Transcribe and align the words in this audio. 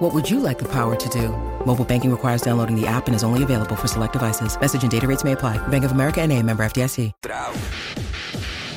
What 0.00 0.14
would 0.14 0.30
you 0.30 0.40
like 0.40 0.58
the 0.58 0.64
power 0.64 0.96
to 0.96 1.08
do? 1.10 1.28
Mobile 1.66 1.84
banking 1.84 2.10
requires 2.10 2.40
downloading 2.40 2.74
the 2.74 2.86
app 2.86 3.06
and 3.06 3.14
is 3.14 3.22
only 3.22 3.42
available 3.42 3.76
for 3.76 3.86
select 3.86 4.14
devices. 4.14 4.58
Message 4.58 4.82
and 4.82 4.90
data 4.90 5.06
rates 5.06 5.24
may 5.24 5.32
apply. 5.32 5.58
Bank 5.68 5.84
of 5.84 5.92
America 5.92 6.22
and 6.22 6.32
a 6.32 6.42
member 6.42 6.64
FDIC. 6.64 7.12
Trao. 7.20 7.52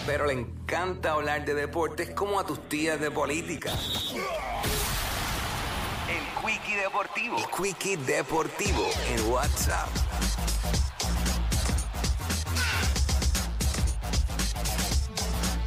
Pero 0.05 0.27
le 0.27 0.33
encanta 0.33 1.14
hablar 1.14 1.45
de 1.45 1.54
deportes 1.54 2.09
como 2.09 2.41
a 2.41 2.45
tus 2.45 2.59
tías 2.67 3.00
de 3.00 3.09
política. 3.09 3.71
El 6.09 6.25
Quickie 6.41 6.75
Deportivo. 6.75 7.37
El 7.37 7.45
Quickie 7.45 7.95
Deportivo 7.95 8.86
en 9.07 9.31
WhatsApp. 9.31 9.87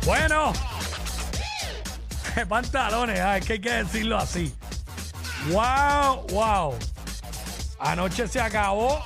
Bueno, 0.05 0.53
pantalones, 2.51 3.21
ah, 3.21 3.39
es 3.39 3.47
que 3.47 3.55
hay 3.55 3.61
que 3.61 3.73
decirlo 3.73 4.19
así. 4.19 4.53
Wow, 5.51 6.27
wow. 6.31 6.75
Anoche 7.79 8.27
se 8.27 8.41
acabó 8.41 9.03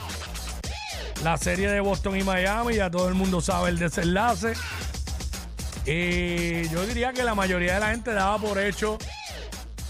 la 1.23 1.37
serie 1.37 1.71
de 1.71 1.81
Boston 1.81 2.17
y 2.17 2.23
Miami, 2.23 2.77
ya 2.77 2.91
todo 2.91 3.09
el 3.09 3.15
mundo 3.15 3.41
sabe 3.41 3.71
el 3.71 3.79
desenlace. 3.79 4.55
Y 5.87 6.69
yo 6.69 6.87
diría 6.87 7.13
que 7.13 7.23
la 7.23 7.35
mayoría 7.35 7.75
de 7.75 7.81
la 7.81 7.91
gente 7.91 8.13
daba 8.13 8.39
por 8.39 8.59
hecho 8.59 8.99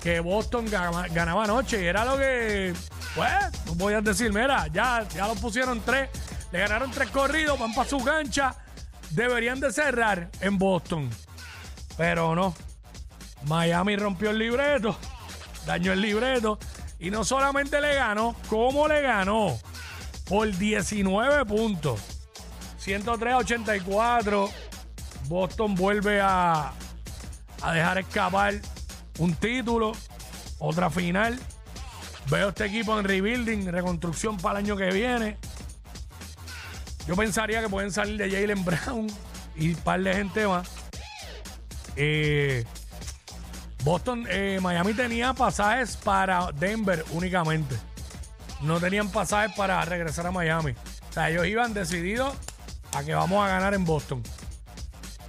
que 0.02 0.20
Boston 0.20 0.66
ganaba, 0.70 1.44
anoche 1.44 1.82
y 1.82 1.86
era 1.86 2.04
lo 2.04 2.16
que, 2.16 2.72
pues, 3.14 3.66
no 3.66 3.74
podías 3.76 4.02
decir, 4.02 4.32
mira, 4.32 4.66
ya, 4.68 5.06
ya 5.14 5.28
lo 5.28 5.34
pusieron 5.34 5.80
tres, 5.80 6.08
le 6.52 6.58
ganaron 6.58 6.90
tres 6.90 7.10
corridos, 7.10 7.58
van 7.58 7.74
para 7.74 7.88
su 7.88 8.02
cancha, 8.02 8.54
deberían 9.10 9.60
de 9.60 9.72
cerrar 9.72 10.30
en 10.40 10.58
Boston. 10.58 11.10
Pero 11.98 12.34
no, 12.34 12.54
Miami 13.44 13.96
rompió 13.96 14.30
el 14.30 14.38
libreto, 14.38 14.96
dañó 15.70 15.92
el 15.92 16.00
libreto 16.00 16.58
y 16.98 17.10
no 17.10 17.24
solamente 17.24 17.80
le 17.80 17.94
ganó, 17.94 18.34
¿cómo 18.48 18.88
le 18.88 19.02
ganó? 19.02 19.56
Por 20.28 20.50
19 20.56 21.44
puntos. 21.44 22.00
103-84. 22.84 24.50
Boston 25.28 25.74
vuelve 25.76 26.20
a, 26.20 26.72
a 27.62 27.72
dejar 27.72 27.98
escapar 27.98 28.54
un 29.18 29.34
título, 29.34 29.92
otra 30.58 30.90
final. 30.90 31.38
Veo 32.28 32.48
este 32.48 32.66
equipo 32.66 32.98
en 32.98 33.04
rebuilding, 33.04 33.66
reconstrucción 33.70 34.36
para 34.38 34.58
el 34.58 34.66
año 34.66 34.76
que 34.76 34.90
viene. 34.90 35.36
Yo 37.06 37.14
pensaría 37.14 37.60
que 37.60 37.68
pueden 37.68 37.92
salir 37.92 38.16
de 38.16 38.28
Jalen 38.28 38.64
Brown 38.64 39.06
y 39.54 39.70
un 39.70 39.76
par 39.76 40.00
de 40.02 40.14
gente 40.14 40.46
más. 40.48 40.68
Eh, 41.94 42.64
Boston, 43.82 44.26
eh, 44.28 44.58
Miami 44.60 44.92
tenía 44.94 45.32
pasajes 45.32 45.96
para 45.96 46.52
Denver 46.52 47.04
únicamente. 47.12 47.76
No 48.60 48.78
tenían 48.78 49.10
pasajes 49.10 49.56
para 49.56 49.82
regresar 49.84 50.26
a 50.26 50.30
Miami. 50.30 50.72
O 50.72 51.12
sea, 51.12 51.30
ellos 51.30 51.46
iban 51.46 51.72
decididos 51.72 52.34
a 52.92 53.02
que 53.02 53.14
vamos 53.14 53.44
a 53.44 53.48
ganar 53.48 53.72
en 53.74 53.84
Boston. 53.84 54.22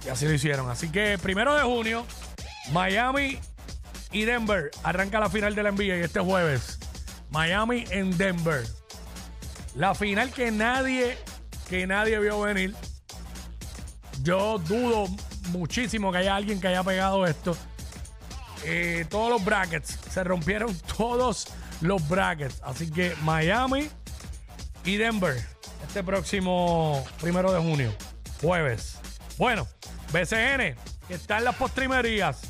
Y 0.04 0.10
así 0.10 0.26
lo 0.26 0.32
hicieron. 0.32 0.68
Así 0.70 0.90
que 0.90 1.18
primero 1.18 1.54
de 1.54 1.62
junio, 1.62 2.04
Miami 2.72 3.38
y 4.10 4.24
Denver 4.24 4.70
arranca 4.82 5.18
la 5.18 5.30
final 5.30 5.54
de 5.54 5.62
la 5.62 5.72
NBA 5.72 5.94
este 5.96 6.20
jueves. 6.20 6.78
Miami 7.30 7.84
en 7.90 8.16
Denver. 8.18 8.66
La 9.74 9.94
final 9.94 10.30
que 10.30 10.50
nadie, 10.50 11.16
que 11.68 11.86
nadie 11.86 12.18
vio 12.18 12.40
venir. 12.42 12.74
Yo 14.22 14.58
dudo 14.58 15.06
muchísimo 15.48 16.12
que 16.12 16.18
haya 16.18 16.36
alguien 16.36 16.60
que 16.60 16.68
haya 16.68 16.82
pegado 16.82 17.26
esto. 17.26 17.56
Eh, 18.64 19.04
todos 19.08 19.30
los 19.30 19.44
brackets, 19.44 19.98
se 20.10 20.24
rompieron 20.24 20.76
todos 20.96 21.48
los 21.80 22.08
brackets. 22.08 22.60
Así 22.62 22.90
que 22.90 23.14
Miami 23.22 23.88
y 24.84 24.96
Denver 24.96 25.52
este 25.86 26.02
próximo 26.02 27.04
primero 27.20 27.52
de 27.52 27.60
junio, 27.60 27.92
jueves. 28.40 28.98
Bueno, 29.36 29.66
BCN, 30.12 30.76
que 31.06 31.14
está 31.14 31.38
en 31.38 31.44
las 31.44 31.56
postrimerías. 31.56 32.40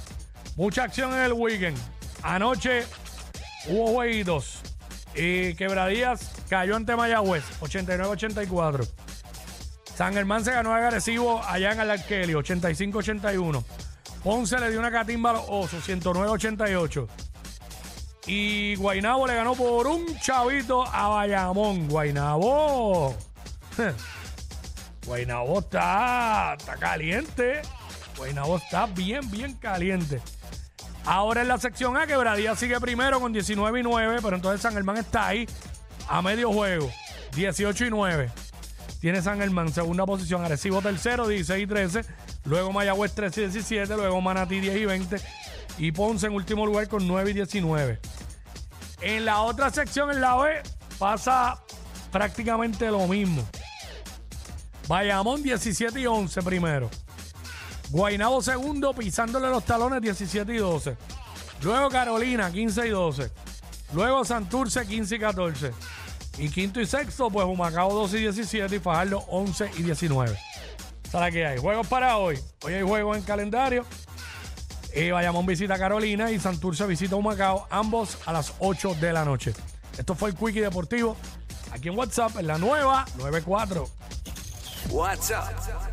Mucha 0.57 0.85
acción 0.85 1.13
en 1.13 1.21
el 1.23 1.33
weekend. 1.33 1.77
Anoche 2.23 2.85
hubo 3.67 3.89
jueguitos. 3.89 4.61
Y 5.15 5.55
Quebradías 5.55 6.31
cayó 6.49 6.77
ante 6.77 6.95
Mayagüez, 6.95 7.45
89-84. 7.61 8.89
San 9.97 10.15
Germán 10.15 10.45
se 10.45 10.53
ganó 10.53 10.73
agresivo 10.73 11.43
allá 11.45 11.73
en 11.73 11.81
el 11.81 11.91
Arkelio, 11.91 12.41
85-81. 12.41 13.65
Ponce 14.23 14.59
le 14.59 14.71
dio 14.71 14.79
una 14.79 14.91
catimba 14.91 15.31
a 15.31 15.33
los 15.35 15.45
osos, 15.49 15.89
109-88. 15.89 17.09
Y 18.27 18.77
Guainabo 18.77 19.27
le 19.27 19.35
ganó 19.35 19.55
por 19.55 19.87
un 19.89 20.07
chavito 20.21 20.87
a 20.87 21.09
Bayamón. 21.09 21.89
Guainabo. 21.89 23.17
Guainabo 25.07 25.59
está, 25.59 26.55
está 26.57 26.77
caliente. 26.77 27.63
Guainabo 28.17 28.59
está 28.59 28.87
bien, 28.87 29.29
bien 29.31 29.55
caliente. 29.55 30.21
Ahora 31.05 31.43
en 31.43 31.49
la 31.49 31.59
sección 31.59 31.97
A, 31.97 32.07
Quebradía 32.07 32.55
sigue 32.55 32.79
primero 32.79 33.19
con 33.19 33.33
19 33.33 33.81
y 33.81 33.83
9, 33.83 34.19
pero 34.23 34.37
entonces 34.37 34.61
San 34.61 34.75
Germán 34.75 34.99
está 34.99 35.27
ahí 35.27 35.49
a 36.09 36.23
medio 36.23 36.53
juego, 36.53 36.89
18 37.35 37.87
y 37.87 37.91
9. 37.91 38.31
Tiene 39.03 39.21
San 39.21 39.41
Germán 39.41 39.73
segunda 39.73 40.07
posición, 40.07 40.45
Arecibo 40.45 40.81
tercero, 40.81 41.27
16 41.27 41.65
y 41.65 41.67
13. 41.67 42.05
Luego 42.45 42.71
Mayagüez 42.71 43.13
13 43.13 43.41
y 43.41 43.45
17. 43.47 43.97
Luego 43.97 44.21
Manatí 44.21 44.61
10 44.61 44.77
y 44.77 44.85
20. 44.85 45.17
Y 45.79 45.91
Ponce 45.91 46.29
en 46.29 46.35
último 46.35 46.65
lugar 46.65 46.87
con 46.87 47.09
9 47.09 47.33
y 47.33 47.35
19. 47.35 47.99
En 49.01 49.25
la 49.25 49.41
otra 49.41 49.71
sección, 49.71 50.13
en 50.13 50.21
la 50.21 50.37
B, 50.37 50.63
pasa 51.01 51.61
prácticamente 52.13 52.93
lo 52.93 53.09
mismo. 53.09 53.45
Bayamón 54.87 55.43
17 55.43 55.99
y 55.99 56.07
11 56.07 56.41
primero. 56.43 56.89
Guainabo 57.91 58.41
segundo, 58.41 58.95
pisándole 58.95 59.49
los 59.49 59.65
talones 59.65 60.01
17 60.01 60.55
y 60.55 60.59
12. 60.59 60.97
Luego 61.65 61.89
Carolina 61.91 62.53
15 62.53 62.87
y 62.87 62.91
12. 62.91 63.33
Luego 63.95 64.25
Santurce 64.25 64.87
15 64.87 65.17
y 65.17 65.19
14. 65.19 65.73
Y 66.39 66.49
quinto 66.49 66.81
y 66.81 66.87
sexto, 66.87 67.31
pues 67.31 67.47
Humacao 67.47 67.93
12 67.93 68.19
y 68.19 68.23
17 68.23 68.77
y 68.77 68.79
Fajardo 68.79 69.19
11 69.29 69.71
y 69.79 69.83
19. 69.83 70.37
¿Sabes 71.11 71.33
qué 71.35 71.47
hay? 71.47 71.59
Juegos 71.59 71.87
para 71.87 72.17
hoy. 72.17 72.39
Hoy 72.65 72.75
hay 72.75 72.83
juegos 72.83 73.17
en 73.17 73.23
calendario. 73.23 73.85
Y 74.95 75.11
Bayamón 75.11 75.47
visita 75.47 75.75
a 75.75 75.79
Carolina 75.79 76.31
y 76.31 76.39
Santurce 76.39 76.87
visita 76.87 77.17
Humacao, 77.17 77.67
ambos 77.71 78.19
a 78.27 78.33
las 78.33 78.55
8 78.59 78.97
de 79.01 79.13
la 79.13 79.25
noche. 79.25 79.53
Esto 79.99 80.15
fue 80.15 80.31
el 80.31 80.37
Quickie 80.37 80.61
Deportivo. 80.61 81.17
Aquí 81.71 81.89
en 81.89 81.99
WhatsApp, 81.99 82.39
en 82.39 82.47
la 82.47 82.59
nueva 82.59 83.07
94. 83.17 83.89
WhatsApp. 84.91 85.45